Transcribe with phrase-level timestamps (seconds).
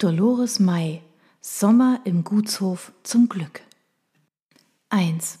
[0.00, 1.02] Dolores May
[1.42, 3.60] Sommer im Gutshof zum Glück
[4.88, 5.38] 1.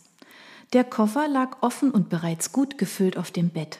[0.74, 3.78] Der Koffer lag offen und bereits gut gefüllt auf dem Bett.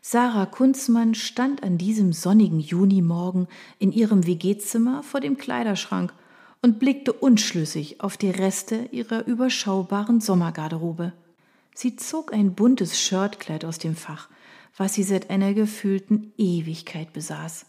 [0.00, 3.48] Sarah Kunzmann stand an diesem sonnigen Junimorgen
[3.78, 6.14] in ihrem WG-Zimmer vor dem Kleiderschrank
[6.62, 11.12] und blickte unschlüssig auf die Reste ihrer überschaubaren Sommergarderobe.
[11.74, 14.30] Sie zog ein buntes Shirtkleid aus dem Fach,
[14.74, 17.66] was sie seit einer gefühlten Ewigkeit besaß.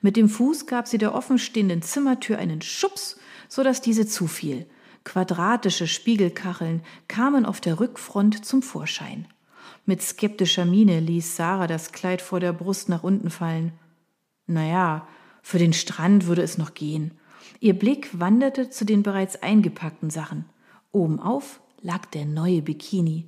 [0.00, 4.66] Mit dem Fuß gab sie der offenstehenden Zimmertür einen Schubs, so dass diese zufiel.
[5.04, 9.26] Quadratische Spiegelkacheln kamen auf der Rückfront zum Vorschein.
[9.86, 13.72] Mit skeptischer Miene ließ Sarah das Kleid vor der Brust nach unten fallen.
[14.46, 15.06] Naja,
[15.42, 17.12] für den Strand würde es noch gehen.
[17.60, 20.44] Ihr Blick wanderte zu den bereits eingepackten Sachen.
[20.92, 23.26] Obenauf lag der neue Bikini.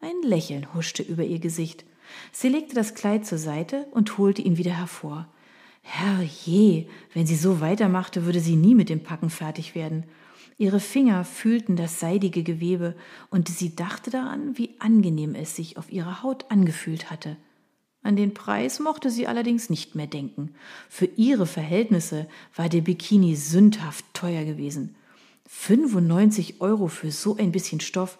[0.00, 1.84] Ein Lächeln huschte über ihr Gesicht.
[2.32, 5.28] Sie legte das Kleid zur Seite und holte ihn wieder hervor.
[5.90, 10.04] Herrje, wenn sie so weitermachte, würde sie nie mit dem Packen fertig werden.
[10.58, 12.94] Ihre Finger fühlten das seidige Gewebe,
[13.30, 17.36] und sie dachte daran, wie angenehm es sich auf ihrer Haut angefühlt hatte.
[18.02, 20.54] An den Preis mochte sie allerdings nicht mehr denken.
[20.90, 24.94] Für ihre Verhältnisse war der Bikini sündhaft teuer gewesen.
[25.48, 28.18] 95 Euro für so ein bisschen Stoff.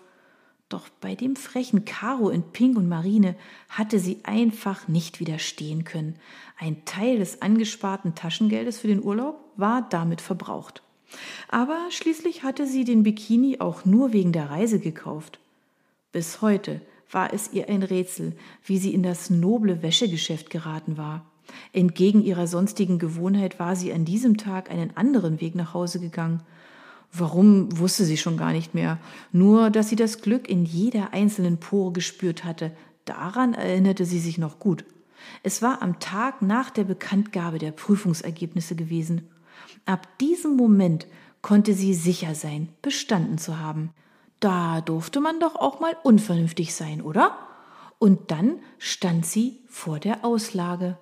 [0.68, 3.36] Doch bei dem frechen Karo in Pink und Marine
[3.70, 6.16] hatte sie einfach nicht widerstehen können.
[6.58, 10.82] Ein Teil des angesparten Taschengeldes für den Urlaub war damit verbraucht.
[11.48, 15.38] Aber schließlich hatte sie den Bikini auch nur wegen der Reise gekauft.
[16.12, 21.24] Bis heute war es ihr ein Rätsel, wie sie in das noble Wäschegeschäft geraten war.
[21.72, 26.42] Entgegen ihrer sonstigen Gewohnheit war sie an diesem Tag einen anderen Weg nach Hause gegangen–
[27.12, 28.98] Warum wusste sie schon gar nicht mehr,
[29.32, 32.72] nur dass sie das Glück in jeder einzelnen Pore gespürt hatte,
[33.04, 34.84] daran erinnerte sie sich noch gut.
[35.42, 39.28] Es war am Tag nach der Bekanntgabe der Prüfungsergebnisse gewesen.
[39.86, 41.06] Ab diesem Moment
[41.42, 43.90] konnte sie sicher sein, bestanden zu haben.
[44.40, 47.36] Da durfte man doch auch mal unvernünftig sein, oder?
[47.98, 50.98] Und dann stand sie vor der Auslage.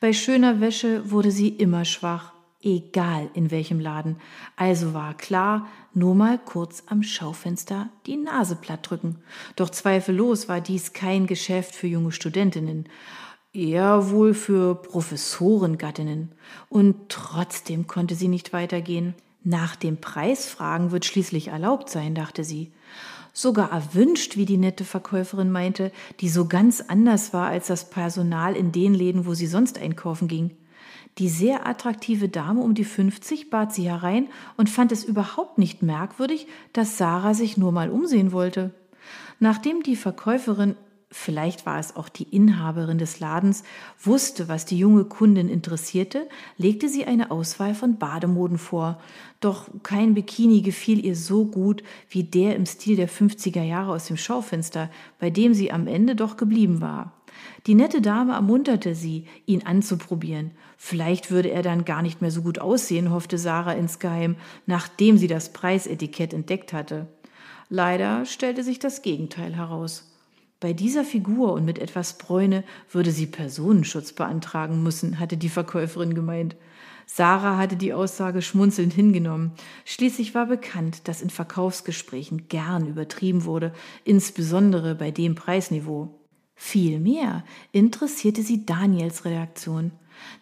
[0.00, 2.32] Bei schöner Wäsche wurde sie immer schwach
[2.62, 4.16] egal in welchem Laden.
[4.56, 9.16] Also war klar, nur mal kurz am Schaufenster die Nase platt drücken.
[9.56, 12.88] Doch zweifellos war dies kein Geschäft für junge Studentinnen,
[13.52, 16.32] eher wohl für Professorengattinnen.
[16.68, 19.14] Und trotzdem konnte sie nicht weitergehen.
[19.44, 22.72] Nach dem Preis fragen wird schließlich erlaubt sein, dachte sie.
[23.34, 25.90] Sogar erwünscht, wie die nette Verkäuferin meinte,
[26.20, 30.28] die so ganz anders war als das Personal in den Läden, wo sie sonst einkaufen
[30.28, 30.50] ging.
[31.18, 35.82] Die sehr attraktive Dame um die 50 bat sie herein und fand es überhaupt nicht
[35.82, 38.72] merkwürdig, dass Sarah sich nur mal umsehen wollte.
[39.38, 40.74] Nachdem die Verkäuferin,
[41.10, 43.62] vielleicht war es auch die Inhaberin des Ladens,
[44.02, 48.98] wusste, was die junge Kundin interessierte, legte sie eine Auswahl von Bademoden vor.
[49.40, 54.06] Doch kein Bikini gefiel ihr so gut wie der im Stil der 50er Jahre aus
[54.06, 57.12] dem Schaufenster, bei dem sie am Ende doch geblieben war.
[57.66, 60.52] Die nette Dame ermunterte sie, ihn anzuprobieren.
[60.76, 64.36] Vielleicht würde er dann gar nicht mehr so gut aussehen, hoffte Sarah insgeheim,
[64.66, 67.06] nachdem sie das Preisetikett entdeckt hatte.
[67.68, 70.12] Leider stellte sich das Gegenteil heraus.
[70.60, 76.14] Bei dieser Figur und mit etwas Bräune würde sie Personenschutz beantragen müssen, hatte die Verkäuferin
[76.14, 76.54] gemeint.
[77.06, 79.52] Sarah hatte die Aussage schmunzelnd hingenommen.
[79.84, 83.72] Schließlich war bekannt, dass in Verkaufsgesprächen gern übertrieben wurde,
[84.04, 86.21] insbesondere bei dem Preisniveau.
[86.64, 87.42] Vielmehr
[87.72, 89.90] interessierte sie Daniels Reaktion.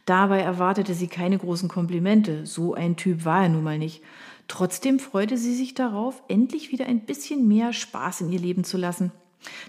[0.04, 4.02] Dabei erwartete sie keine großen Komplimente, so ein Typ war er nun mal nicht.
[4.46, 8.76] Trotzdem freute sie sich darauf, endlich wieder ein bisschen mehr Spaß in ihr Leben zu
[8.76, 9.12] lassen.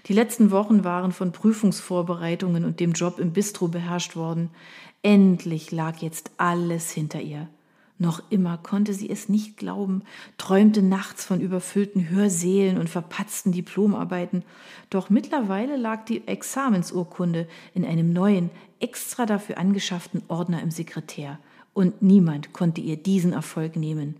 [0.06, 4.50] Die letzten Wochen waren von Prüfungsvorbereitungen und dem Job im Bistro beherrscht worden.
[5.02, 7.48] Endlich lag jetzt alles hinter ihr.
[8.02, 10.02] Noch immer konnte sie es nicht glauben,
[10.36, 14.42] träumte nachts von überfüllten Hörsälen und verpatzten Diplomarbeiten.
[14.90, 21.38] Doch mittlerweile lag die Examensurkunde in einem neuen, extra dafür angeschafften Ordner im Sekretär.
[21.74, 24.16] Und niemand konnte ihr diesen Erfolg nehmen.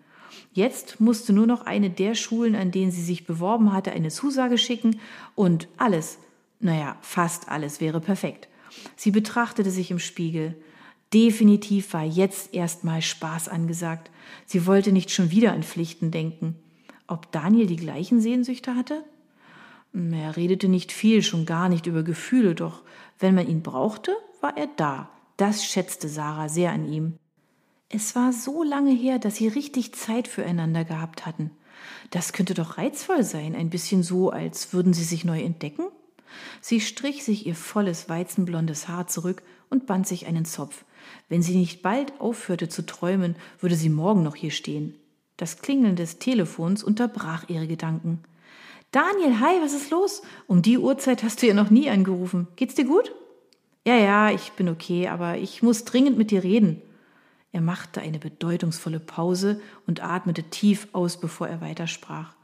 [0.52, 4.58] Jetzt musste nur noch eine der Schulen, an denen sie sich beworben hatte, eine Zusage
[4.58, 5.00] schicken
[5.34, 6.18] und alles,
[6.60, 8.46] naja, fast alles wäre perfekt.
[8.94, 10.54] Sie betrachtete sich im Spiegel.
[11.12, 14.10] Definitiv war jetzt erstmal Spaß angesagt.
[14.46, 16.56] Sie wollte nicht schon wieder an Pflichten denken.
[17.06, 19.04] Ob Daniel die gleichen Sehnsüchte hatte?
[19.92, 22.82] Er redete nicht viel, schon gar nicht über Gefühle, doch
[23.18, 25.10] wenn man ihn brauchte, war er da.
[25.36, 27.18] Das schätzte Sarah sehr an ihm.
[27.90, 31.50] Es war so lange her, dass sie richtig Zeit füreinander gehabt hatten.
[32.10, 35.84] Das könnte doch reizvoll sein, ein bisschen so, als würden sie sich neu entdecken.
[36.62, 40.84] Sie strich sich ihr volles weizenblondes Haar zurück und band sich einen Zopf.
[41.28, 44.94] Wenn sie nicht bald aufhörte zu träumen, würde sie morgen noch hier stehen.
[45.36, 48.22] Das Klingeln des Telefons unterbrach ihre Gedanken.
[48.90, 50.22] Daniel, hi, was ist los?
[50.46, 52.48] Um die Uhrzeit hast du ja noch nie angerufen.
[52.56, 53.12] Geht's dir gut?
[53.86, 56.82] Ja, ja, ich bin okay, aber ich muss dringend mit dir reden.
[57.52, 62.34] Er machte eine bedeutungsvolle Pause und atmete tief aus, bevor er weitersprach.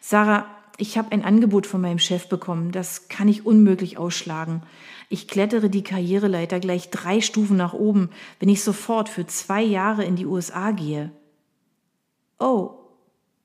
[0.00, 0.46] Sarah,
[0.78, 2.72] ich habe ein Angebot von meinem Chef bekommen.
[2.72, 4.62] Das kann ich unmöglich ausschlagen.
[5.08, 10.04] Ich klettere die Karriereleiter gleich drei Stufen nach oben, wenn ich sofort für zwei Jahre
[10.04, 11.10] in die USA gehe.
[12.38, 12.78] Oh,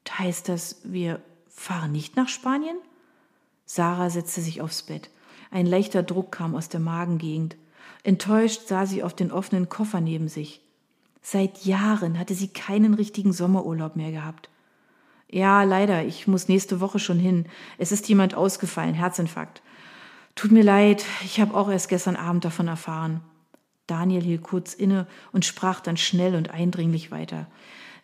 [0.10, 2.78] heißt das, wir fahren nicht nach Spanien?
[3.66, 5.10] Sarah setzte sich aufs Bett.
[5.52, 7.58] Ein leichter Druck kam aus der Magengegend.
[8.04, 10.62] Enttäuscht sah sie auf den offenen Koffer neben sich.
[11.22, 14.50] Seit Jahren hatte sie keinen richtigen Sommerurlaub mehr gehabt.
[15.30, 17.48] Ja, leider, ich muss nächste Woche schon hin.
[17.78, 19.62] Es ist jemand ausgefallen, Herzinfarkt.
[20.36, 23.22] Tut mir leid, ich habe auch erst gestern Abend davon erfahren.
[23.88, 27.48] Daniel hielt kurz inne und sprach dann schnell und eindringlich weiter.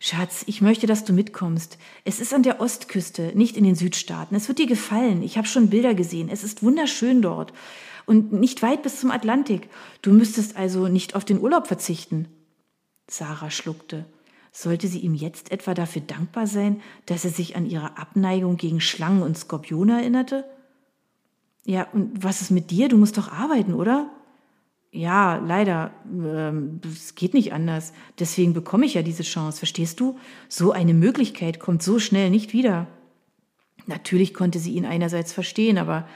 [0.00, 1.78] Schatz, ich möchte, dass du mitkommst.
[2.04, 4.34] Es ist an der Ostküste, nicht in den Südstaaten.
[4.34, 5.22] Es wird dir gefallen.
[5.22, 6.28] Ich habe schon Bilder gesehen.
[6.28, 7.54] Es ist wunderschön dort.
[8.04, 9.70] Und nicht weit bis zum Atlantik.
[10.02, 12.28] Du müsstest also nicht auf den Urlaub verzichten.
[13.08, 14.04] Sarah schluckte.
[14.56, 18.80] Sollte sie ihm jetzt etwa dafür dankbar sein, dass er sich an ihre Abneigung gegen
[18.80, 20.44] Schlangen und Skorpione erinnerte?
[21.64, 22.88] Ja, und was ist mit dir?
[22.88, 24.10] Du musst doch arbeiten, oder?
[24.92, 25.90] Ja, leider.
[26.08, 27.92] Ähm, es geht nicht anders.
[28.20, 30.20] Deswegen bekomme ich ja diese Chance, verstehst du?
[30.48, 32.86] So eine Möglichkeit kommt so schnell nicht wieder.
[33.86, 36.06] Natürlich konnte sie ihn einerseits verstehen, aber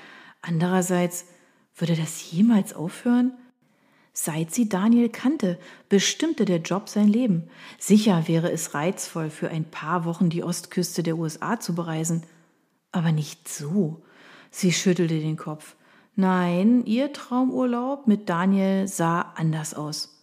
[0.42, 1.26] andererseits
[1.74, 3.32] würde das jemals aufhören?
[4.20, 7.44] Seit sie Daniel kannte, bestimmte der Job sein Leben.
[7.78, 12.24] Sicher wäre es reizvoll, für ein paar Wochen die Ostküste der USA zu bereisen.
[12.90, 14.02] Aber nicht so.
[14.50, 15.76] Sie schüttelte den Kopf.
[16.16, 20.20] Nein, ihr Traumurlaub mit Daniel sah anders aus.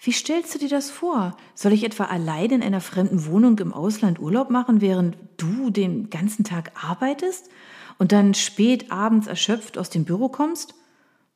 [0.00, 1.36] Wie stellst du dir das vor?
[1.54, 6.08] Soll ich etwa allein in einer fremden Wohnung im Ausland Urlaub machen, während du den
[6.08, 7.50] ganzen Tag arbeitest
[7.98, 10.77] und dann spät abends erschöpft aus dem Büro kommst?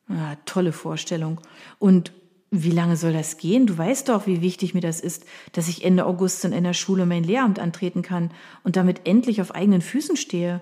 [0.09, 1.39] Ja, tolle Vorstellung.
[1.79, 2.11] Und
[2.51, 3.65] wie lange soll das gehen?
[3.65, 7.05] Du weißt doch, wie wichtig mir das ist, dass ich Ende August in einer Schule
[7.05, 8.31] mein Lehramt antreten kann
[8.63, 10.61] und damit endlich auf eigenen Füßen stehe.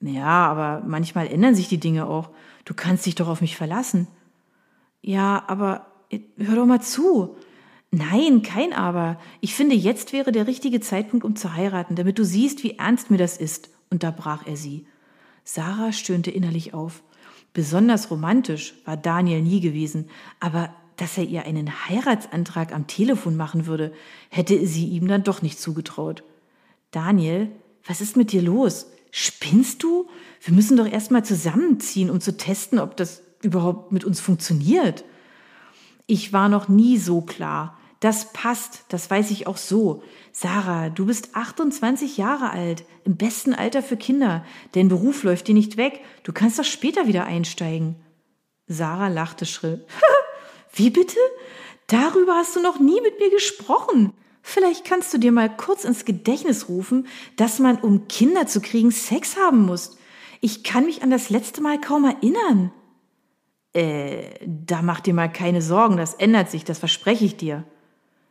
[0.00, 2.30] Ja, aber manchmal ändern sich die Dinge auch.
[2.64, 4.06] Du kannst dich doch auf mich verlassen.
[5.02, 7.36] Ja, aber äh, hör doch mal zu.
[7.90, 9.18] Nein, kein Aber.
[9.40, 13.10] Ich finde, jetzt wäre der richtige Zeitpunkt, um zu heiraten, damit du siehst, wie ernst
[13.10, 13.70] mir das ist.
[13.90, 14.86] Unterbrach er sie.
[15.44, 17.02] Sarah stöhnte innerlich auf.
[17.56, 20.10] Besonders romantisch war Daniel nie gewesen,
[20.40, 23.94] aber dass er ihr einen Heiratsantrag am Telefon machen würde,
[24.28, 26.22] hätte sie ihm dann doch nicht zugetraut.
[26.90, 27.50] Daniel,
[27.86, 28.88] was ist mit dir los?
[29.10, 30.06] Spinnst du?
[30.42, 35.06] Wir müssen doch erst mal zusammenziehen, um zu testen, ob das überhaupt mit uns funktioniert.
[36.06, 37.78] Ich war noch nie so klar.
[38.00, 40.02] Das passt, das weiß ich auch so.
[40.32, 44.44] Sarah, du bist 28 Jahre alt, im besten Alter für Kinder.
[44.72, 46.00] Dein Beruf läuft dir nicht weg.
[46.22, 47.96] Du kannst doch später wieder einsteigen.
[48.66, 49.86] Sarah lachte schrill.
[50.74, 51.18] Wie bitte?
[51.86, 54.12] Darüber hast du noch nie mit mir gesprochen.
[54.42, 58.90] Vielleicht kannst du dir mal kurz ins Gedächtnis rufen, dass man, um Kinder zu kriegen,
[58.90, 59.96] Sex haben muss.
[60.40, 62.72] Ich kann mich an das letzte Mal kaum erinnern.
[63.72, 67.64] Äh, da mach dir mal keine Sorgen, das ändert sich, das verspreche ich dir.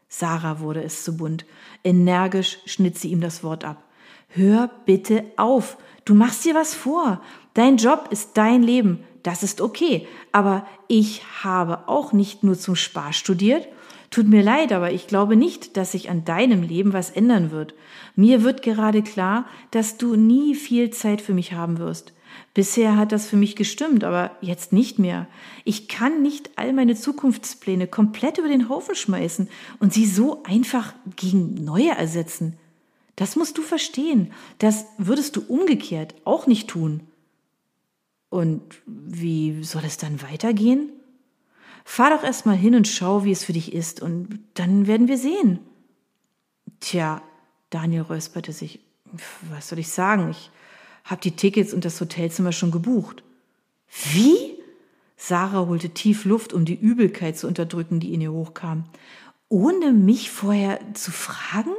[0.08, 1.46] Sarah wurde es zu bunt.
[1.84, 3.84] Energisch schnitt sie ihm das Wort ab.
[4.30, 5.78] Hör bitte auf.
[6.04, 7.22] Du machst dir was vor.
[7.54, 9.04] Dein Job ist dein Leben.
[9.24, 10.08] Das ist okay.
[10.32, 13.68] Aber ich habe auch nicht nur zum Spaß studiert.
[14.12, 17.74] Tut mir leid, aber ich glaube nicht, dass sich an deinem Leben was ändern wird.
[18.16, 22.14] Mir wird gerade klar, dass du nie viel Zeit für mich haben wirst.
[22.54, 25.28] Bisher hat das für mich gestimmt, aber jetzt nicht mehr.
[25.66, 29.50] Ich kann nicht all meine Zukunftspläne komplett über den Haufen schmeißen
[29.80, 32.58] und sie so einfach gegen neue ersetzen.
[33.16, 34.32] Das musst du verstehen.
[34.60, 37.02] Das würdest du umgekehrt auch nicht tun.
[38.30, 40.90] Und wie soll es dann weitergehen?
[41.86, 45.08] Fahr doch erst mal hin und schau, wie es für dich ist, und dann werden
[45.08, 45.60] wir sehen.
[46.80, 47.22] Tja,
[47.70, 48.80] Daniel räusperte sich.
[49.50, 50.32] Was soll ich sagen?
[50.32, 50.50] Ich
[51.06, 53.24] hab die Tickets und das Hotelzimmer schon gebucht.
[54.12, 54.38] Wie?
[55.16, 58.84] Sarah holte tief Luft, um die Übelkeit zu unterdrücken, die in ihr hochkam.
[59.48, 61.72] Ohne mich vorher zu fragen?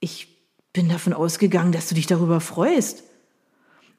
[0.00, 0.28] Ich
[0.72, 3.04] bin davon ausgegangen, dass du dich darüber freust.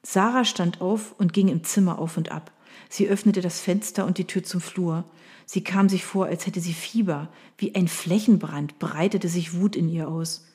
[0.02, 2.52] Sarah stand auf und ging im Zimmer auf und ab.
[2.88, 5.04] Sie öffnete das Fenster und die Tür zum Flur.
[5.46, 7.28] Sie kam sich vor, als hätte sie Fieber.
[7.56, 10.46] Wie ein Flächenbrand breitete sich Wut in ihr aus.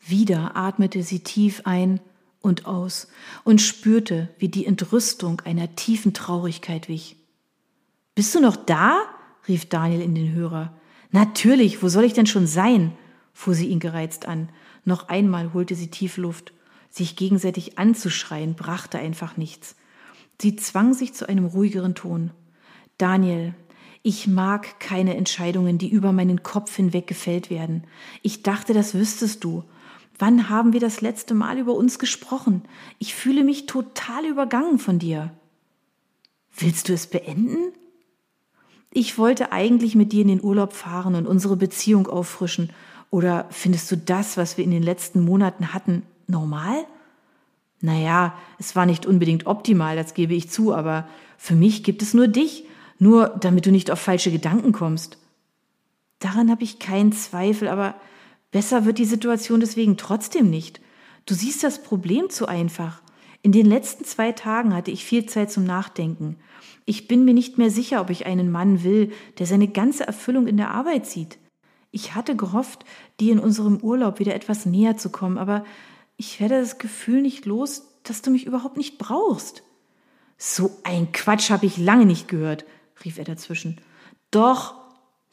[0.00, 2.00] Wieder atmete sie tief ein
[2.42, 3.08] und aus
[3.44, 7.16] und spürte, wie die Entrüstung einer tiefen Traurigkeit wich.
[8.14, 9.02] Bist du noch da?
[9.48, 10.72] rief Daniel in den Hörer.
[11.10, 12.92] Natürlich, wo soll ich denn schon sein?
[13.32, 14.50] fuhr sie ihn gereizt an.
[14.84, 16.52] Noch einmal holte sie tief Luft.
[16.90, 19.76] Sich gegenseitig anzuschreien brachte einfach nichts.
[20.40, 22.32] Sie zwang sich zu einem ruhigeren Ton.
[22.98, 23.54] Daniel,
[24.02, 27.84] ich mag keine Entscheidungen, die über meinen Kopf hinweg gefällt werden.
[28.22, 29.64] Ich dachte, das wüsstest du.
[30.22, 32.62] Wann haben wir das letzte Mal über uns gesprochen?
[33.00, 35.32] Ich fühle mich total übergangen von dir.
[36.56, 37.72] Willst du es beenden?
[38.92, 42.70] Ich wollte eigentlich mit dir in den Urlaub fahren und unsere Beziehung auffrischen.
[43.10, 46.86] Oder findest du das, was wir in den letzten Monaten hatten, normal?
[47.80, 52.14] Naja, es war nicht unbedingt optimal, das gebe ich zu, aber für mich gibt es
[52.14, 52.64] nur dich,
[53.00, 55.18] nur damit du nicht auf falsche Gedanken kommst.
[56.20, 57.96] Daran habe ich keinen Zweifel, aber
[58.52, 60.80] besser wird die Situation deswegen trotzdem nicht.
[61.26, 63.02] Du siehst das Problem zu einfach.
[63.42, 66.36] In den letzten zwei Tagen hatte ich viel Zeit zum Nachdenken.
[66.84, 70.46] Ich bin mir nicht mehr sicher, ob ich einen Mann will, der seine ganze Erfüllung
[70.46, 71.38] in der Arbeit sieht.
[71.90, 72.84] Ich hatte gehofft,
[73.20, 75.64] dir in unserem Urlaub wieder etwas näher zu kommen, aber
[76.16, 79.62] ich werde das Gefühl nicht los, dass du mich überhaupt nicht brauchst.
[80.38, 82.64] So ein Quatsch habe ich lange nicht gehört,
[83.04, 83.80] rief er dazwischen.
[84.30, 84.74] Doch,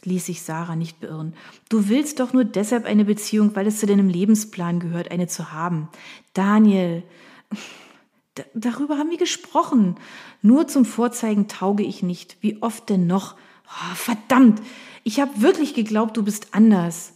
[0.04, 1.34] ließ sich Sarah nicht beirren.
[1.70, 5.52] Du willst doch nur deshalb eine Beziehung, weil es zu deinem Lebensplan gehört, eine zu
[5.52, 5.90] haben.
[6.34, 7.04] Daniel,
[8.54, 9.96] darüber haben wir gesprochen.
[10.42, 12.38] Nur zum Vorzeigen tauge ich nicht.
[12.42, 13.36] Wie oft denn noch?
[13.68, 14.62] Oh, verdammt,
[15.04, 17.14] ich habe wirklich geglaubt, du bist anders.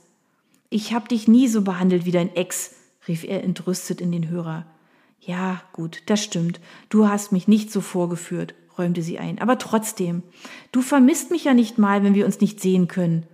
[0.70, 2.75] Ich habe dich nie so behandelt wie dein Ex,
[3.08, 4.66] rief er entrüstet in den Hörer.
[5.20, 6.60] Ja, gut, das stimmt.
[6.90, 9.39] Du hast mich nicht so vorgeführt, räumte sie ein.
[9.39, 10.24] Aber trotzdem,
[10.72, 13.25] du vermisst mich ja nicht mal, wenn wir uns nicht sehen können.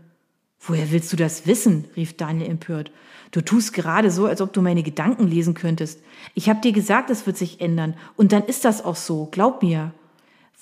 [0.60, 1.86] Woher willst du das wissen?
[1.96, 2.92] rief Daniel empört.
[3.32, 6.02] Du tust gerade so, als ob du meine Gedanken lesen könntest.
[6.34, 7.96] Ich habe dir gesagt, es wird sich ändern.
[8.18, 9.94] Und dann ist das auch so, glaub mir.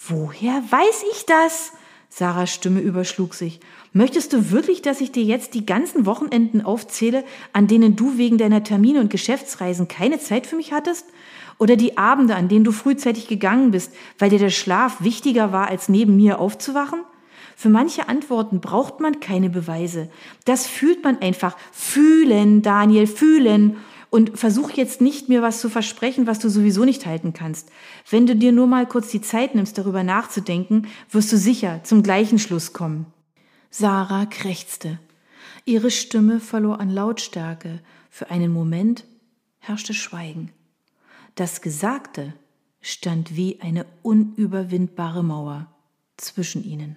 [0.08, 1.72] Woher weiß ich das?
[2.10, 3.60] Sarahs Stimme überschlug sich.
[3.94, 8.38] Möchtest du wirklich, dass ich dir jetzt die ganzen Wochenenden aufzähle, an denen du wegen
[8.38, 11.06] deiner Termine und Geschäftsreisen keine Zeit für mich hattest?
[11.60, 15.68] Oder die Abende, an denen du frühzeitig gegangen bist, weil dir der Schlaf wichtiger war,
[15.68, 17.02] als neben mir aufzuwachen?
[17.56, 20.12] Für manche Antworten braucht man keine Beweise.
[20.46, 21.58] Das fühlt man einfach.
[21.72, 23.78] Fühlen, Daniel, fühlen.
[24.10, 27.70] Und versuch jetzt nicht mir was zu versprechen, was du sowieso nicht halten kannst.
[28.10, 32.04] Wenn du dir nur mal kurz die Zeit nimmst, darüber nachzudenken, wirst du sicher zum
[32.04, 33.08] gleichen Schluss kommen.
[33.70, 35.00] Sarah krächzte.
[35.66, 37.82] Ihre Stimme verlor an Lautstärke.
[38.10, 39.04] Für einen Moment
[39.60, 40.52] herrschte Schweigen.
[41.38, 42.34] Das Gesagte
[42.82, 45.72] stand wie eine unüberwindbare Mauer
[46.18, 46.96] zwischen ihnen.